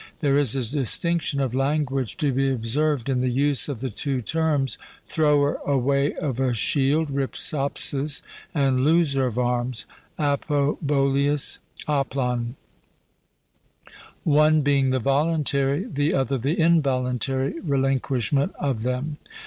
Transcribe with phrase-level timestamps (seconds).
[0.19, 4.19] There is a distinction of language to be observed in the use of the two
[4.19, 9.85] terms, 'thrower away of a shield' (ripsaspis), and 'loser of arms'
[10.17, 12.55] (apoboleus oplon),
[14.23, 19.17] one being the voluntary, the other the involuntary relinquishment of them.